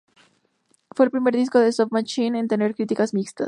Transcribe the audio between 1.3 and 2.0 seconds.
disco de Soft